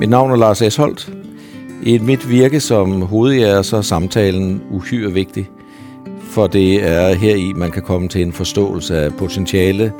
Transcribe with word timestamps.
Mit 0.00 0.08
navn 0.08 0.30
er 0.30 0.36
Lars 0.36 0.62
Esholdt. 0.62 1.12
I 1.82 1.98
mit 1.98 2.28
virke 2.28 2.60
som 2.60 3.02
hovedjæger 3.02 3.62
så 3.62 3.76
er 3.76 3.82
samtalen 3.82 4.62
uhyre 4.70 5.12
vigtig, 5.12 5.50
for 6.22 6.46
det 6.46 6.88
er 6.88 7.14
her 7.14 7.34
i, 7.34 7.52
man 7.56 7.70
kan 7.70 7.82
komme 7.82 8.08
til 8.08 8.22
en 8.22 8.32
forståelse 8.32 8.98
af 8.98 9.12
potentiale, 9.12 9.92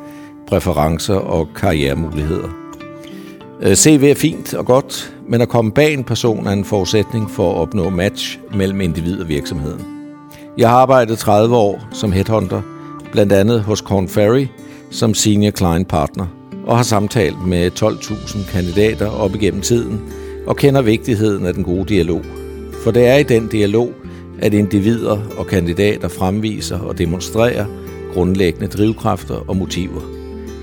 præferencer 0.48 1.14
og 1.14 1.48
karrieremuligheder. 1.56 2.48
Øh, 3.62 3.74
CV 3.74 4.04
er 4.10 4.14
fint 4.14 4.54
og 4.54 4.66
godt, 4.66 5.14
men 5.28 5.40
at 5.40 5.48
komme 5.48 5.72
bag 5.72 5.94
en 5.94 6.04
person 6.04 6.46
er 6.46 6.52
en 6.52 6.64
forudsætning 6.64 7.30
for 7.30 7.52
at 7.52 7.56
opnå 7.56 7.90
match 7.90 8.38
mellem 8.54 8.80
individ 8.80 9.20
og 9.20 9.28
virksomheden. 9.28 9.86
Jeg 10.58 10.68
har 10.68 10.76
arbejdet 10.76 11.18
30 11.18 11.56
år 11.56 11.88
som 11.92 12.12
headhunter, 12.12 12.62
blandt 13.12 13.32
andet 13.32 13.62
hos 13.62 13.80
Korn 13.80 14.08
Ferry 14.08 14.46
som 14.90 15.14
senior 15.14 15.50
client 15.50 15.88
partner, 15.88 16.26
og 16.66 16.76
har 16.76 16.82
samtalt 16.82 17.46
med 17.46 17.70
12.000 17.82 18.52
kandidater 18.52 19.06
op 19.06 19.34
igennem 19.34 19.60
tiden, 19.60 20.00
og 20.46 20.56
kender 20.56 20.82
vigtigheden 20.82 21.46
af 21.46 21.54
den 21.54 21.64
gode 21.64 21.84
dialog. 21.84 22.22
For 22.84 22.90
det 22.90 23.06
er 23.06 23.16
i 23.16 23.22
den 23.22 23.48
dialog, 23.48 23.92
at 24.38 24.54
individer 24.54 25.18
og 25.38 25.46
kandidater 25.46 26.08
fremviser 26.08 26.78
og 26.78 26.98
demonstrerer 26.98 27.66
grundlæggende 28.14 28.68
drivkræfter 28.68 29.44
og 29.48 29.56
motiver. 29.56 30.00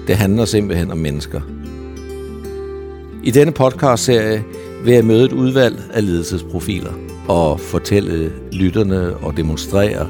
Det 0.07 0.15
handler 0.15 0.45
simpelthen 0.45 0.91
om 0.91 0.97
mennesker. 0.97 1.41
I 3.23 3.31
denne 3.31 3.51
podcast-serie 3.51 4.43
vil 4.83 4.93
jeg 4.93 5.05
møde 5.05 5.25
et 5.25 5.31
udvalg 5.31 5.79
af 5.93 6.05
ledelsesprofiler 6.05 6.93
og 7.27 7.59
fortælle 7.59 8.31
lytterne 8.51 9.15
og 9.15 9.37
demonstrere, 9.37 10.07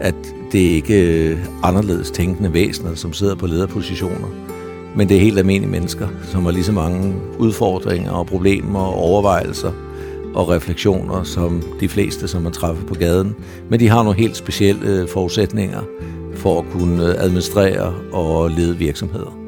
at 0.00 0.14
det 0.52 0.58
ikke 0.58 1.30
er 1.32 1.36
anderledes 1.62 2.10
tænkende 2.10 2.52
væsener, 2.52 2.94
som 2.94 3.12
sidder 3.12 3.34
på 3.34 3.46
lederpositioner, 3.46 4.28
men 4.96 5.08
det 5.08 5.16
er 5.16 5.20
helt 5.20 5.38
almindelige 5.38 5.70
mennesker, 5.70 6.08
som 6.22 6.44
har 6.44 6.52
lige 6.52 6.64
så 6.64 6.72
mange 6.72 7.14
udfordringer 7.38 8.10
og 8.10 8.26
problemer 8.26 8.80
og 8.80 8.94
overvejelser 8.94 9.72
og 10.34 10.48
refleksioner 10.48 11.22
som 11.22 11.62
de 11.80 11.88
fleste, 11.88 12.28
som 12.28 12.42
man 12.42 12.52
træffer 12.52 12.86
på 12.86 12.94
gaden. 12.94 13.36
Men 13.68 13.80
de 13.80 13.88
har 13.88 14.02
nogle 14.02 14.18
helt 14.18 14.36
specielle 14.36 14.88
øh, 14.88 15.08
forudsætninger 15.08 15.80
for 16.34 16.58
at 16.58 16.64
kunne 16.70 17.08
øh, 17.08 17.14
administrere 17.18 17.94
og 18.12 18.50
lede 18.50 18.76
virksomheder. 18.76 19.46